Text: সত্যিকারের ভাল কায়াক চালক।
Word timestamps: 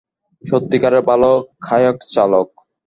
সত্যিকারের 0.43 1.03
ভাল 1.09 1.21
কায়াক 1.65 1.97
চালক। 2.13 2.47